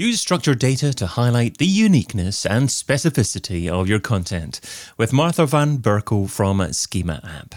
[0.00, 4.60] Use structured data to highlight the uniqueness and specificity of your content
[4.96, 7.56] with Martha van Berkel from Schema App.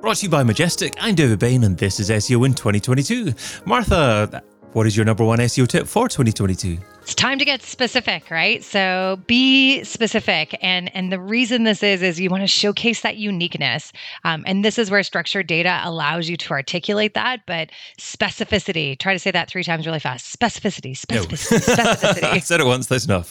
[0.00, 3.34] Brought to you by Majestic, I'm David Bain, and this is SEO in 2022.
[3.66, 4.42] Martha,
[4.72, 6.78] what is your number one SEO tip for 2022?
[7.04, 8.64] It's time to get specific, right?
[8.64, 13.18] So be specific, and and the reason this is is you want to showcase that
[13.18, 13.92] uniqueness,
[14.24, 17.40] um, and this is where structured data allows you to articulate that.
[17.44, 17.68] But
[18.00, 20.34] specificity, try to say that three times really fast.
[20.34, 21.84] Specificity, specificity, no.
[21.84, 22.22] specificity.
[22.32, 22.86] I said it once.
[22.86, 23.28] That's enough.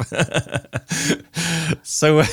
[1.83, 2.25] so, uh,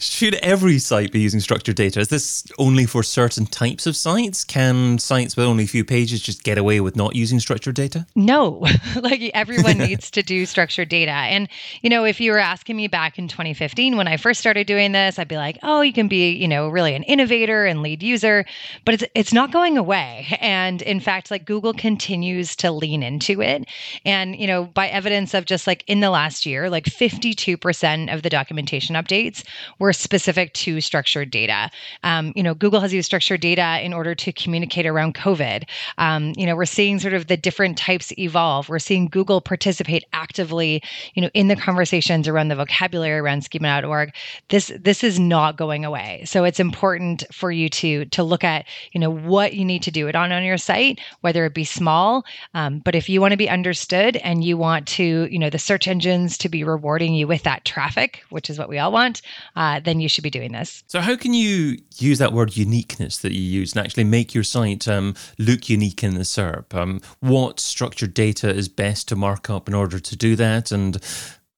[0.00, 2.00] should every site be using structured data?
[2.00, 4.42] Is this only for certain types of sites?
[4.42, 8.08] Can sites with only a few pages just get away with not using structured data?
[8.16, 8.66] No,
[9.00, 11.12] like everyone needs to do structured structured data.
[11.12, 11.48] And,
[11.82, 14.92] you know, if you were asking me back in 2015 when I first started doing
[14.92, 18.02] this, I'd be like, oh, you can be, you know, really an innovator and lead
[18.02, 18.44] user,
[18.84, 20.26] but it's it's not going away.
[20.40, 23.66] And in fact, like Google continues to lean into it.
[24.04, 28.22] And, you know, by evidence of just like in the last year, like 52% of
[28.22, 29.44] the documentation updates
[29.78, 31.70] were specific to structured data.
[32.04, 35.68] Um, you know, Google has used structured data in order to communicate around COVID.
[35.98, 38.68] Um, you know, we're seeing sort of the different types evolve.
[38.68, 40.69] We're seeing Google participate actively
[41.14, 44.12] you know, in the conversations around the vocabulary around schema.org,
[44.48, 46.22] this this is not going away.
[46.26, 49.90] So it's important for you to to look at, you know, what you need to
[49.90, 52.24] do it on on your site, whether it be small.
[52.54, 55.58] Um, but if you want to be understood and you want to, you know, the
[55.58, 59.22] search engines to be rewarding you with that traffic, which is what we all want,
[59.56, 60.82] uh, then you should be doing this.
[60.86, 64.44] So how can you use that word uniqueness that you use and actually make your
[64.44, 66.74] site um, look unique in the SERP?
[66.74, 70.59] Um, what structured data is best to mark up in order to do that?
[70.70, 70.96] And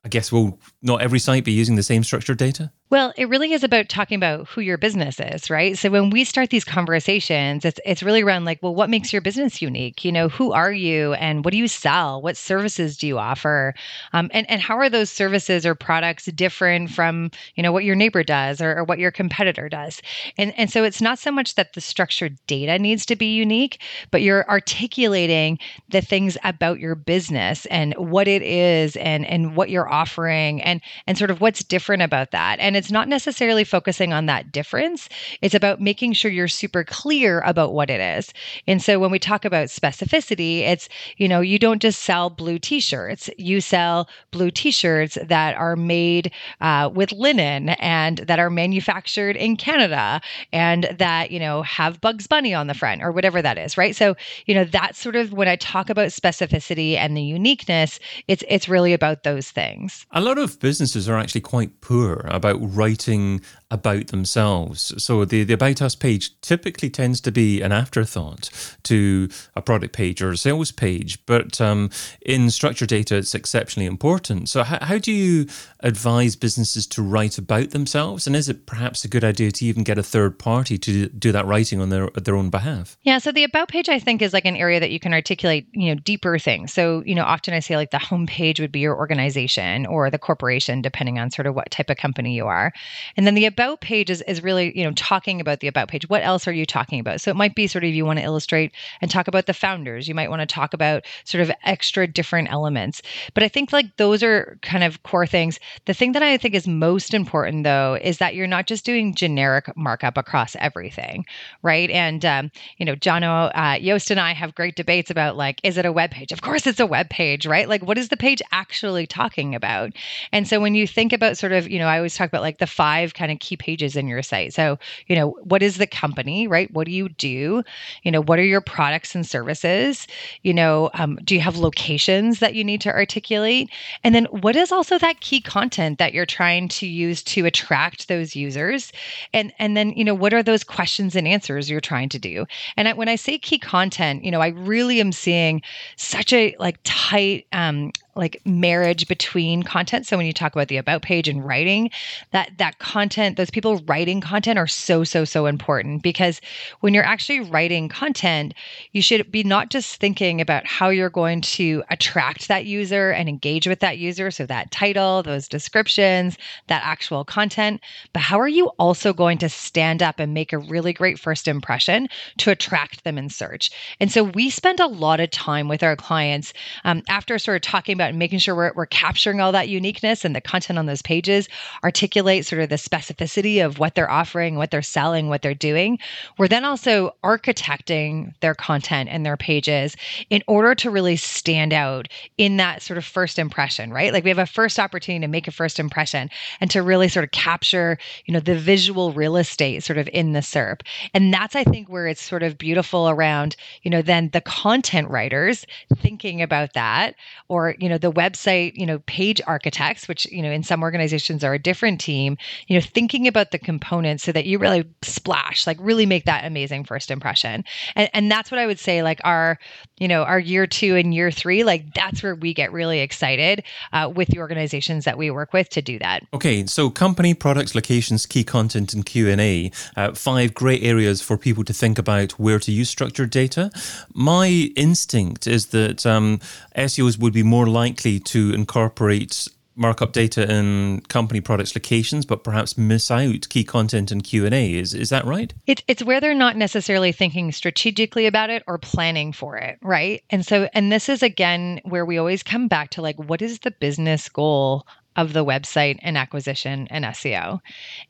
[0.05, 2.73] I guess will not every site be using the same structured data?
[2.93, 5.79] Well, it really is about talking about who your business is, right?
[5.79, 9.23] So when we start these conversations, it's it's really around like, well, what makes your
[9.23, 10.05] business unique?
[10.05, 12.21] You know, who are you, and what do you sell?
[12.21, 13.75] What services do you offer?
[14.13, 17.97] Um, and and how are those services or products different from you know what your
[17.97, 20.03] neighbor does or, or what your competitor does?
[20.37, 23.81] And and so it's not so much that the structured data needs to be unique,
[24.11, 25.59] but you're articulating
[25.89, 30.83] the things about your business and what it is and and what you're offering and
[31.07, 32.59] and sort of what's different about that.
[32.61, 35.09] And it's not necessarily focusing on that difference.
[35.41, 38.35] It's about making sure you're super clear about what it is.
[38.67, 42.59] And so when we talk about specificity, it's, you know, you don't just sell blue
[42.59, 48.41] t shirts, you sell blue t shirts that are made uh, with linen and that
[48.41, 50.21] are manufactured in Canada
[50.53, 53.95] and that, you know, have Bugs Bunny on the front or whatever that is, right?
[53.95, 54.17] So,
[54.47, 58.69] you know, that's sort of when I talk about specificity and the uniqueness, it's it's
[58.69, 60.05] really about those things.
[60.11, 63.41] A lot of businesses are actually quite poor about writing
[63.73, 64.93] about themselves.
[65.03, 68.51] So the, the About Us page typically tends to be an afterthought
[68.83, 71.89] to a product page or a sales page, but um,
[72.21, 74.51] in structured data, it's exceptionally important.
[74.51, 75.47] So, how, how do you
[75.81, 78.27] advise businesses to write about themselves?
[78.27, 81.33] And is it perhaps a good idea to even get a third party to do
[81.33, 82.99] that writing on their, their own behalf?
[83.03, 85.67] Yeah, so the About page, I think, is like an area that you can articulate,
[85.73, 86.75] you know, deeper things.
[86.75, 90.11] So, you know, often I say like the home page would be your organization or
[90.11, 92.71] the corporation, depending on sort of what type of company you are.
[93.17, 96.09] And then the about page is, is really, you know, talking about the about page.
[96.09, 97.21] What else are you talking about?
[97.21, 100.09] So it might be sort of you want to illustrate and talk about the founders.
[100.09, 103.03] You might want to talk about sort of extra different elements.
[103.35, 105.59] But I think like those are kind of core things.
[105.87, 109.15] The thing that I think is most important though is that you're not just doing
[109.15, 111.25] generic markup across everything,
[111.63, 111.91] right?
[111.91, 115.79] And um, you know, Jono, uh, Yoast and I have great debates about like, is
[115.79, 116.33] it a web page?
[116.33, 117.69] Of course, it's a web page, right?
[117.69, 119.93] Like, what is the page actually talking about?
[120.33, 122.59] And so when you think about sort of, you know, I always talk about like
[122.59, 124.55] the five kind of key pages in your site.
[124.55, 126.73] So, you know, what is the company, right?
[126.73, 127.63] What do you do?
[128.03, 130.07] You know, what are your products and services?
[130.43, 133.71] You know, um, do you have locations that you need to articulate?
[134.05, 138.09] And then what is also that key content that you're trying to use to attract
[138.09, 138.93] those users?
[139.33, 142.47] And and then, you know, what are those questions and answers you're trying to do?
[142.77, 145.63] And I, when I say key content, you know, I really am seeing
[145.97, 150.07] such a like tight um, like marriage between content.
[150.07, 151.91] So when you talk about the about page and writing
[152.33, 156.41] that that content those people writing content are so so so important because
[156.81, 158.55] when you're actually writing content
[158.93, 163.29] you should be not just thinking about how you're going to attract that user and
[163.29, 164.31] engage with that user.
[164.31, 166.37] So that title those descriptions
[166.67, 167.81] that actual content.
[168.13, 171.49] But how are you also going to stand up and make a really great first
[171.49, 173.71] impression to attract them in search?
[174.01, 176.53] And so we spend a lot of time with our clients
[176.85, 179.69] um, after sort of talking about about and making sure we're, we're capturing all that
[179.69, 181.49] uniqueness and the content on those pages
[181.85, 185.99] articulate sort of the specificity of what they're offering, what they're selling, what they're doing.
[186.39, 189.97] We're then also architecting their content and their pages
[190.31, 192.09] in order to really stand out
[192.39, 194.13] in that sort of first impression, right?
[194.13, 196.29] Like we have a first opportunity to make a first impression
[196.61, 200.33] and to really sort of capture, you know, the visual real estate sort of in
[200.33, 200.81] the SERP.
[201.15, 205.09] And that's, I think, where it's sort of beautiful around, you know, then the content
[205.09, 205.65] writers
[205.99, 207.15] thinking about that
[207.49, 211.45] or, you know, the website, you know, page architects, which, you know, in some organizations
[211.45, 212.37] are a different team,
[212.67, 216.45] you know, thinking about the components so that you really splash, like really make that
[216.45, 217.65] amazing first impression.
[217.95, 219.59] And, and that's what I would say, like our,
[219.99, 223.65] you know, our year two and year three, like that's where we get really excited
[223.93, 226.23] uh, with the organizations that we work with to do that.
[226.33, 231.21] Okay, so company, products, locations, key content, and Q and A, uh, five great areas
[231.21, 233.71] for people to think about where to use structured data.
[234.15, 236.41] My instinct is that um,
[236.77, 242.77] SEOs would be more likely to incorporate markup data in company products locations but perhaps
[242.77, 245.55] miss out key content and q&a is, is that right?
[245.67, 250.23] It's, it's where they're not necessarily thinking strategically about it or planning for it right?
[250.31, 253.61] And so and this is again where we always come back to like what is
[253.61, 254.87] the business goal
[255.17, 257.61] of the website and acquisition and seo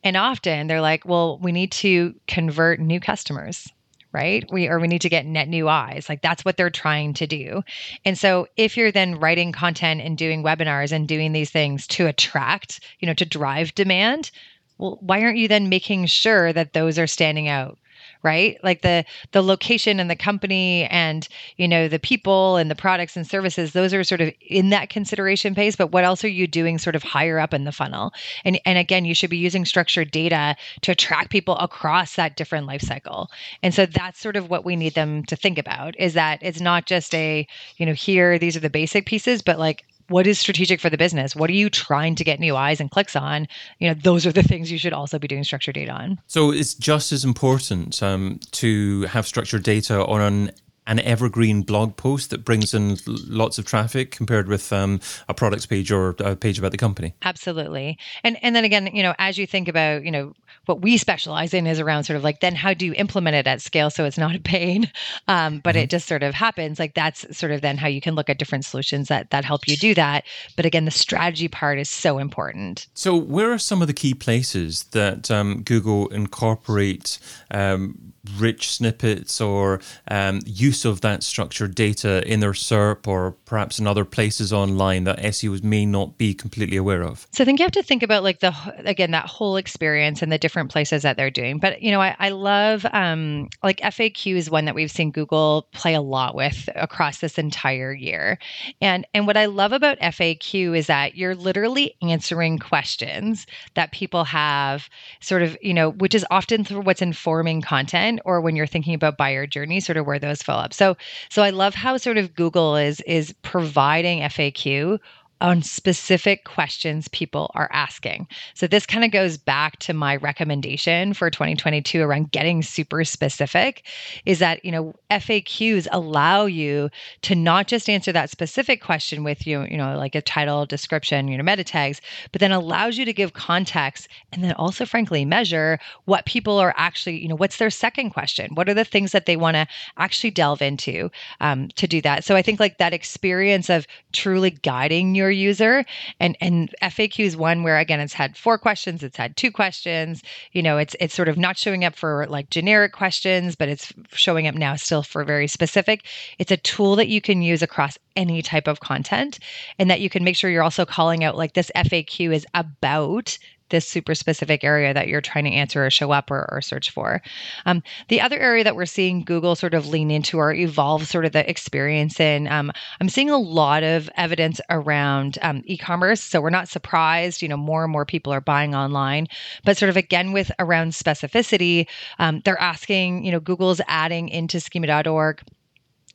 [0.03, 3.69] and often they're like well we need to convert new customers
[4.13, 4.45] right?
[4.51, 6.07] We or we need to get net new eyes.
[6.07, 7.63] Like that's what they're trying to do.
[8.05, 12.07] And so if you're then writing content and doing webinars and doing these things to
[12.07, 14.31] attract, you know, to drive demand,
[14.77, 17.77] well, why aren't you then making sure that those are standing out?
[18.23, 18.57] Right?
[18.63, 21.27] Like the the location and the company and
[21.57, 24.89] you know the people and the products and services those are sort of in that
[24.89, 28.13] consideration phase but what else are you doing sort of higher up in the funnel?
[28.45, 32.67] And and again you should be using structured data to attract people across that different
[32.67, 33.29] life cycle.
[33.61, 36.61] And so that's sort of what we need them to think about is that it's
[36.61, 37.45] not just a
[37.77, 40.97] you know here these are the basic pieces but like what is strategic for the
[40.97, 41.35] business?
[41.35, 43.47] What are you trying to get new eyes and clicks on?
[43.79, 46.19] You know those are the things you should also be doing structured data on.
[46.27, 50.51] So it's just as important um, to have structured data on an
[50.85, 55.65] an evergreen blog post that brings in lots of traffic compared with um, a products
[55.65, 57.13] page or a page about the company.
[57.21, 57.97] Absolutely.
[58.23, 60.33] And and then again you know as you think about you know
[60.65, 63.47] what we specialize in is around sort of like then how do you implement it
[63.47, 64.91] at scale so it's not a pain
[65.27, 65.83] um, but mm-hmm.
[65.83, 68.37] it just sort of happens like that's sort of then how you can look at
[68.37, 70.23] different solutions that that help you do that
[70.55, 74.13] but again the strategy part is so important so where are some of the key
[74.13, 77.19] places that um, google incorporate
[77.51, 83.79] um, rich snippets or um, use of that structured data in their SERP or perhaps
[83.79, 87.27] in other places online that SEOs may not be completely aware of?
[87.31, 88.53] So I think you have to think about like the
[88.85, 91.57] again that whole experience and the different places that they're doing.
[91.57, 95.69] But you know, I, I love um, like FAQ is one that we've seen Google
[95.71, 98.37] play a lot with across this entire year.
[98.81, 104.25] And and what I love about FAQ is that you're literally answering questions that people
[104.25, 104.89] have
[105.21, 109.15] sort of, you know, which is often what's informing content or when you're thinking about
[109.17, 110.97] buyer journey sort of where those fill up so
[111.29, 114.99] so i love how sort of google is is providing faq
[115.43, 118.25] on specific questions people are asking.
[118.53, 123.85] So this kind of goes back to my recommendation for 2022 around getting super specific
[124.25, 126.89] is that, you know, FAQs allow you
[127.23, 131.27] to not just answer that specific question with you, you know, like a title, description,
[131.27, 131.99] you know, meta tags,
[132.31, 136.73] but then allows you to give context and then also frankly measure what people are
[136.77, 138.55] actually, you know, what's their second question?
[138.55, 139.67] What are the things that they want to
[139.97, 141.11] actually delve into
[141.41, 142.23] um, to do that?
[142.23, 145.85] So I think like that experience of truly guiding your user.
[146.19, 150.23] And and FAQ is one where again it's had four questions, it's had two questions.
[150.51, 153.91] You know, it's it's sort of not showing up for like generic questions, but it's
[154.11, 156.05] showing up now still for very specific.
[156.39, 159.39] It's a tool that you can use across any type of content
[159.79, 163.37] and that you can make sure you're also calling out like this FAQ is about
[163.69, 166.91] this super specific area that you're trying to answer or show up or, or search
[166.91, 167.21] for.
[167.65, 171.25] Um, the other area that we're seeing Google sort of lean into or evolve sort
[171.25, 176.21] of the experience in, um, I'm seeing a lot of evidence around um, e-commerce.
[176.21, 179.27] So we're not surprised, you know, more and more people are buying online,
[179.63, 181.87] but sort of again with around specificity,
[182.19, 185.41] um, they're asking, you know, Google's adding into schema.org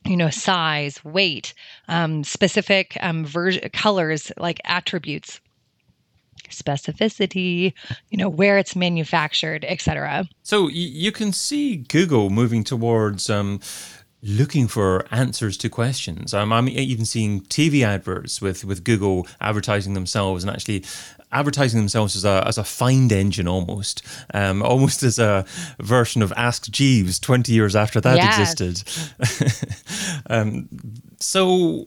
[0.04, 1.52] you know size weight
[1.88, 5.40] um, specific um, ver- colors like attributes
[6.50, 7.72] specificity,
[8.10, 10.28] you know, where it's manufactured, etc.
[10.42, 13.60] So you can see Google moving towards um,
[14.22, 16.34] looking for answers to questions.
[16.34, 20.84] Um, I'm even seeing TV adverts with, with Google advertising themselves and actually
[21.30, 24.02] advertising themselves as a, as a find engine almost,
[24.34, 25.44] um, almost as a
[25.80, 28.52] version of Ask Jeeves 20 years after that yes.
[28.52, 30.22] existed.
[30.30, 30.68] um,
[31.20, 31.84] so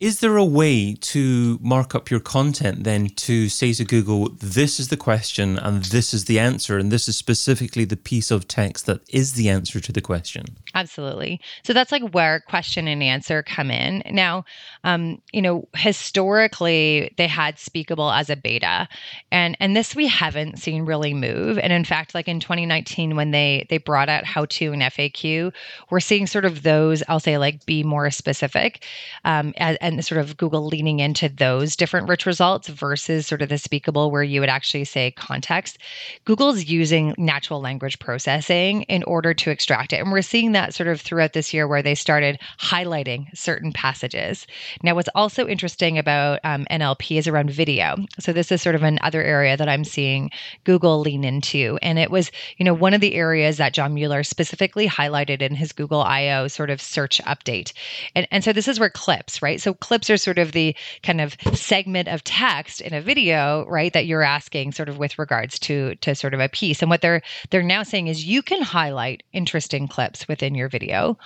[0.00, 4.80] Is there a way to mark up your content then to say to Google, this
[4.80, 8.48] is the question and this is the answer, and this is specifically the piece of
[8.48, 10.44] text that is the answer to the question?
[10.74, 11.40] Absolutely.
[11.62, 14.02] So that's like where question and answer come in.
[14.10, 14.44] Now,
[14.82, 18.88] um, you know, historically they had Speakable as a beta,
[19.30, 21.56] and and this we haven't seen really move.
[21.58, 25.52] And in fact, like in 2019 when they they brought out How to and FAQ,
[25.90, 27.02] we're seeing sort of those.
[27.08, 28.84] I'll say like be more specific,
[29.24, 33.50] um, as, and sort of Google leaning into those different rich results versus sort of
[33.50, 35.76] the speakable where you would actually say context.
[36.24, 40.00] Google's using natural language processing in order to extract it.
[40.00, 44.46] And we're seeing that sort of throughout this year where they started highlighting certain passages.
[44.82, 47.96] Now, what's also interesting about um, NLP is around video.
[48.18, 50.30] So this is sort of another area that I'm seeing
[50.64, 51.78] Google lean into.
[51.82, 55.54] And it was, you know, one of the areas that John Mueller specifically highlighted in
[55.54, 57.74] his Google I/O sort of search update.
[58.14, 59.60] And, and so this is where clips, right?
[59.60, 63.92] So clips are sort of the kind of segment of text in a video, right,
[63.92, 66.82] that you're asking sort of with regards to to sort of a piece.
[66.82, 71.18] And what they're they're now saying is you can highlight interesting clips within your video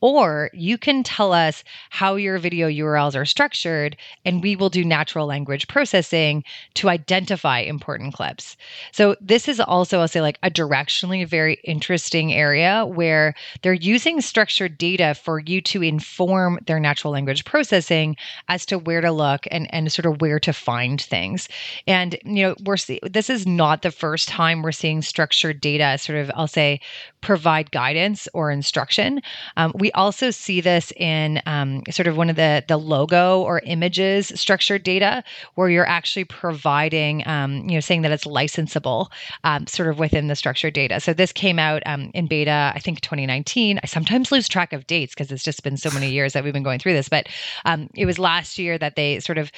[0.00, 4.84] or you can tell us how your video URLs are structured, and we will do
[4.84, 6.42] natural language processing
[6.74, 8.56] to identify important clips.
[8.92, 14.20] So, this is also, I'll say, like a directionally very interesting area where they're using
[14.20, 18.16] structured data for you to inform their natural language processing
[18.48, 21.48] as to where to look and, and sort of where to find things.
[21.86, 25.98] And, you know, we're see- this is not the first time we're seeing structured data
[25.98, 26.80] sort of, I'll say,
[27.20, 29.20] provide guidance or instruction.
[29.56, 33.60] Um, we also see this in um, sort of one of the the logo or
[33.60, 35.22] images structured data,
[35.54, 39.08] where you're actually providing, um, you know, saying that it's licensable,
[39.44, 41.00] um, sort of within the structured data.
[41.00, 43.80] So this came out um, in beta, I think 2019.
[43.82, 46.52] I sometimes lose track of dates because it's just been so many years that we've
[46.52, 47.28] been going through this, but
[47.64, 49.50] um, it was last year that they sort of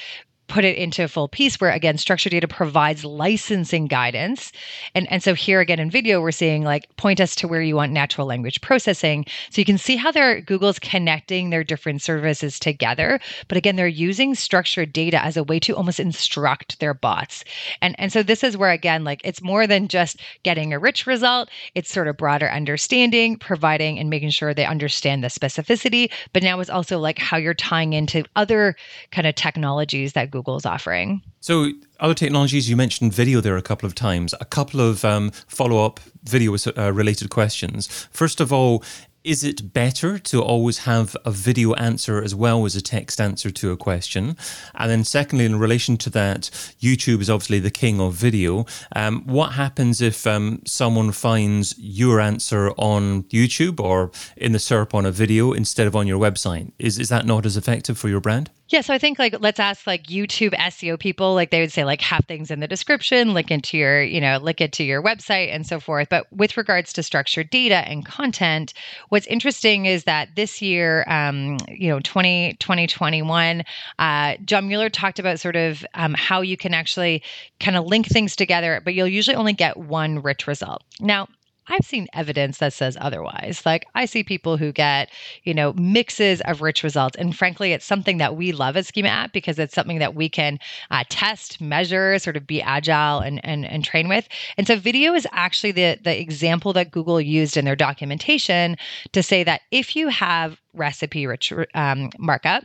[0.47, 4.51] put it into a full piece where again structured data provides licensing guidance.
[4.93, 7.75] And and so here again in video we're seeing like point us to where you
[7.75, 9.25] want natural language processing.
[9.49, 13.87] So you can see how they're google's connecting their different services together but again they're
[13.87, 17.43] using structured data as a way to almost instruct their bots.
[17.81, 21.07] And and so this is where again like it's more than just getting a rich
[21.07, 21.49] result.
[21.73, 26.59] It's sort of broader understanding providing and making sure they understand the specificity but now
[26.59, 28.75] it's also like how you're tying into other
[29.11, 31.21] kind of technologies that Google's offering.
[31.39, 34.33] So, other technologies, you mentioned video there a couple of times.
[34.41, 38.07] A couple of um, follow up video uh, related questions.
[38.11, 38.83] First of all,
[39.23, 43.51] is it better to always have a video answer as well as a text answer
[43.51, 44.35] to a question?
[44.75, 46.49] And then, secondly, in relation to that,
[46.81, 48.65] YouTube is obviously the king of video.
[48.95, 54.93] Um, what happens if um, someone finds your answer on YouTube or in the SERP
[54.93, 56.73] on a video instead of on your website?
[56.77, 58.49] Is, is that not as effective for your brand?
[58.69, 61.83] Yeah, so I think like let's ask like YouTube SEO people, like they would say
[61.83, 65.03] like have things in the description, link into your, you know, link it to your
[65.03, 66.07] website and so forth.
[66.09, 68.73] But with regards to structured data and content,
[69.09, 73.63] what's interesting is that this year, um, you know, 20, 2021,
[73.99, 77.21] uh, John Mueller talked about sort of um, how you can actually
[77.59, 80.81] kind of link things together, but you'll usually only get one rich result.
[81.01, 81.27] Now,
[81.67, 83.61] I've seen evidence that says otherwise.
[83.65, 85.09] Like I see people who get,
[85.43, 87.15] you know, mixes of rich results.
[87.17, 90.29] And frankly, it's something that we love at Schema App because it's something that we
[90.29, 90.59] can
[90.91, 94.27] uh, test, measure, sort of be agile and, and, and train with.
[94.57, 98.77] And so video is actually the, the example that Google used in their documentation
[99.13, 102.63] to say that if you have recipe rich um, markup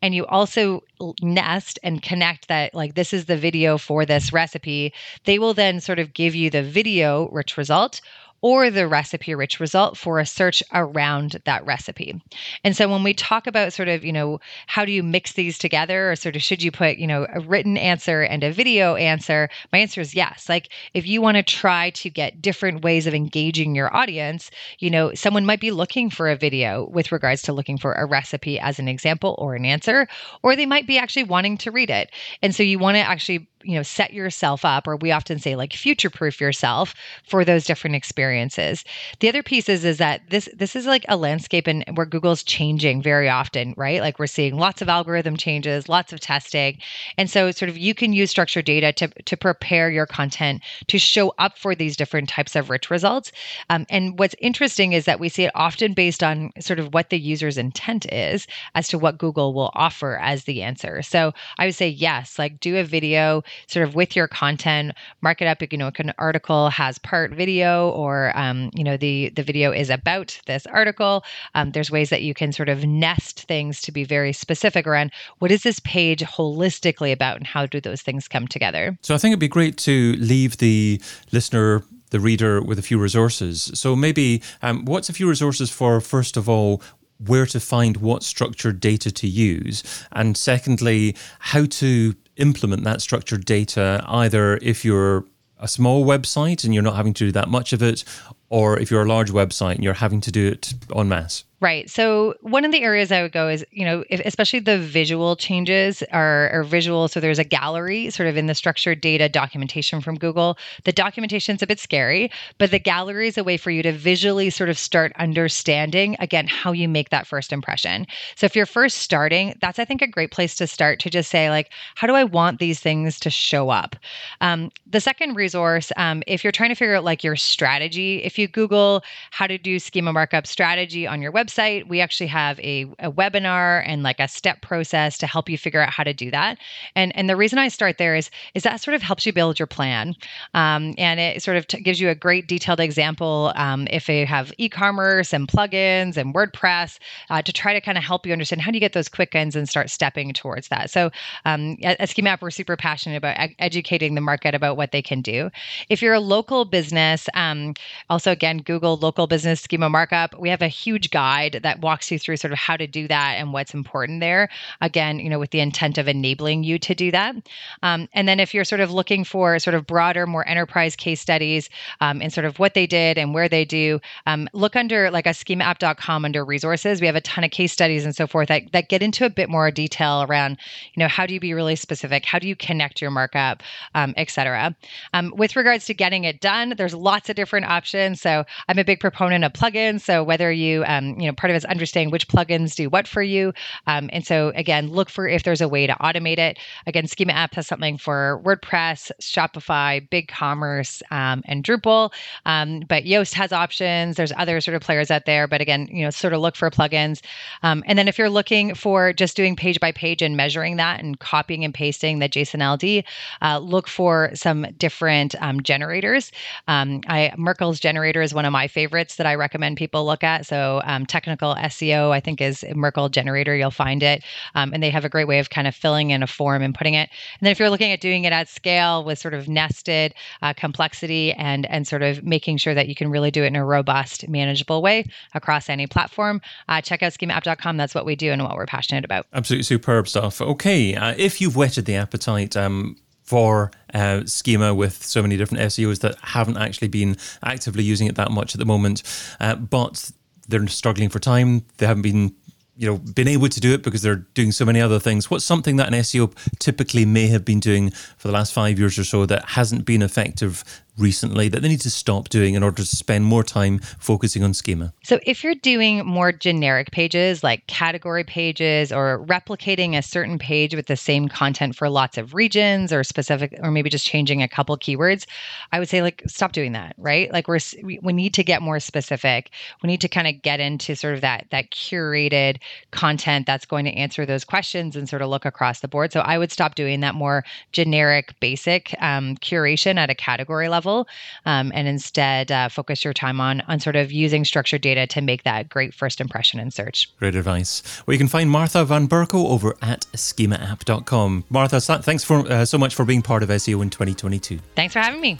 [0.00, 0.82] and you also
[1.20, 4.92] nest and connect that like this is the video for this recipe
[5.24, 8.00] they will then sort of give you the video rich result
[8.42, 12.20] or the recipe rich result for a search around that recipe.
[12.64, 15.58] And so when we talk about sort of, you know, how do you mix these
[15.58, 18.94] together or sort of should you put, you know, a written answer and a video
[18.94, 19.48] answer?
[19.72, 20.48] My answer is yes.
[20.48, 24.90] Like if you want to try to get different ways of engaging your audience, you
[24.90, 28.58] know, someone might be looking for a video with regards to looking for a recipe
[28.58, 30.08] as an example or an answer,
[30.42, 32.10] or they might be actually wanting to read it.
[32.42, 35.56] And so you want to actually you know set yourself up or we often say
[35.56, 38.84] like future proof yourself for those different experiences.
[39.20, 42.42] The other piece is is that this this is like a landscape and where google's
[42.42, 44.00] changing very often right?
[44.00, 46.78] Like we're seeing lots of algorithm changes lots of testing.
[47.18, 50.98] And so sort of you can use structured data to to prepare your content to
[50.98, 53.32] show up for these different types of rich results.
[53.68, 57.10] Um, and what's interesting is that we see it often based on sort of what
[57.10, 61.02] the user's intent is as to what google will offer as the answer.
[61.02, 65.40] So i would say yes like do a video sort of with your content, mark
[65.40, 65.60] it up.
[65.70, 69.90] You know, an article has part video, or um, you know, the the video is
[69.90, 71.24] about this article.
[71.54, 75.12] Um, there's ways that you can sort of nest things to be very specific around
[75.38, 78.96] what is this page holistically about, and how do those things come together.
[79.02, 81.00] So I think it'd be great to leave the
[81.32, 83.70] listener the reader with a few resources.
[83.74, 86.82] So maybe um, what's a few resources for first of all
[87.26, 93.44] where to find what structured data to use, and secondly, how to implement that structured
[93.44, 95.24] data either if you're
[95.58, 98.04] a small website and you're not having to do that much of it,
[98.50, 101.44] or if you're a large website and you're having to do it en masse.
[101.60, 101.90] Right.
[101.90, 105.36] So one of the areas I would go is, you know, if, especially the visual
[105.36, 107.06] changes are, are visual.
[107.06, 110.56] So there's a gallery sort of in the structured data documentation from Google.
[110.84, 114.48] The documentation's a bit scary, but the gallery is a way for you to visually
[114.48, 118.06] sort of start understanding again how you make that first impression.
[118.36, 121.30] So if you're first starting, that's I think a great place to start to just
[121.30, 123.96] say like, how do I want these things to show up?
[124.40, 128.38] Um, the second resource, um, if you're trying to figure out like your strategy, if
[128.40, 132.82] you Google how to do schema markup strategy on your website we actually have a,
[132.98, 136.30] a webinar and like a step process to help you figure out how to do
[136.30, 136.58] that.
[136.96, 139.58] And and the reason I start there is is that sort of helps you build
[139.58, 140.14] your plan,
[140.54, 144.26] um, and it sort of t- gives you a great detailed example um, if you
[144.26, 148.62] have e-commerce and plugins and WordPress uh, to try to kind of help you understand
[148.62, 150.90] how do you get those quick wins and start stepping towards that.
[150.90, 151.10] So
[151.44, 155.20] um, at, at we're super passionate about ed- educating the market about what they can
[155.20, 155.50] do.
[155.88, 157.74] If you're a local business, um,
[158.08, 160.38] also again Google local business schema markup.
[160.38, 163.06] We have a huge guide guide that walks you through sort of how to do
[163.08, 164.48] that and what's important there.
[164.80, 167.34] Again, you know, with the intent of enabling you to do that.
[167.82, 171.20] Um, and then if you're sort of looking for sort of broader, more enterprise case
[171.20, 171.68] studies
[172.00, 175.26] um, and sort of what they did and where they do, um, look under like
[175.26, 177.00] a schemaapp.com under resources.
[177.00, 179.30] We have a ton of case studies and so forth that, that get into a
[179.30, 180.58] bit more detail around,
[180.94, 182.24] you know, how do you be really specific?
[182.24, 183.62] How do you connect your markup,
[183.94, 184.74] um, et cetera?
[185.12, 188.19] Um, with regards to getting it done, there's lots of different options.
[188.20, 190.02] So I'm a big proponent of plugins.
[190.02, 193.08] So whether you, um, you know, part of it is understanding which plugins do what
[193.08, 193.52] for you.
[193.86, 196.58] Um, and so again, look for if there's a way to automate it.
[196.86, 202.12] Again, Schema App has something for WordPress, Shopify, BigCommerce, um, and Drupal.
[202.44, 204.16] Um, but Yoast has options.
[204.16, 205.48] There's other sort of players out there.
[205.48, 207.20] But again, you know, sort of look for plugins.
[207.62, 211.00] Um, and then if you're looking for just doing page by page and measuring that
[211.00, 213.04] and copying and pasting the JSON LD,
[213.42, 216.32] uh, look for some different um, generators.
[216.68, 220.46] I Merkle's generator is one of my favorites that I recommend people look at.
[220.46, 223.54] So um, technical SEO, I think, is Merkle Generator.
[223.54, 224.24] You'll find it.
[224.54, 226.74] Um, and they have a great way of kind of filling in a form and
[226.74, 227.10] putting it.
[227.38, 230.52] And then if you're looking at doing it at scale with sort of nested uh,
[230.54, 233.64] complexity and, and sort of making sure that you can really do it in a
[233.64, 237.76] robust, manageable way across any platform, uh, check out schemaapp.com.
[237.76, 239.26] That's what we do and what we're passionate about.
[239.32, 240.40] Absolutely superb stuff.
[240.40, 240.94] Okay.
[240.94, 242.96] Uh, if you've whetted the appetite, um,
[243.30, 248.16] for uh, schema with so many different SEOs that haven't actually been actively using it
[248.16, 249.04] that much at the moment.
[249.38, 250.10] Uh, but
[250.48, 251.64] they're struggling for time.
[251.76, 252.34] They haven't been
[252.76, 255.44] you know been able to do it because they're doing so many other things what's
[255.44, 259.04] something that an seo typically may have been doing for the last five years or
[259.04, 260.64] so that hasn't been effective
[260.98, 264.54] recently that they need to stop doing in order to spend more time focusing on
[264.54, 264.92] schema?
[265.02, 270.74] So, if you're doing more generic pages like category pages or replicating a certain page
[270.74, 274.48] with the same content for lots of regions or specific, or maybe just changing a
[274.48, 275.26] couple keywords,
[275.72, 277.32] I would say like stop doing that, right?
[277.32, 279.50] Like we're we need to get more specific.
[279.82, 282.58] We need to kind of get into sort of that that curated
[282.90, 286.12] content that's going to answer those questions and sort of look across the board.
[286.12, 290.89] So, I would stop doing that more generic, basic um, curation at a category level
[290.90, 291.08] level
[291.46, 295.20] um, and instead uh, focus your time on on sort of using structured data to
[295.20, 297.12] make that great first impression in search.
[297.18, 297.82] Great advice.
[298.06, 301.44] Well, you can find Martha Van Berkel over at schemaapp.com.
[301.48, 304.60] Martha, thanks for uh, so much for being part of SEO in 2022.
[304.74, 305.38] Thanks for having me.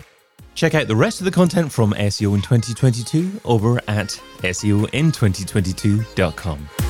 [0.54, 6.89] Check out the rest of the content from SEO in 2022 over at SEOin2022.com.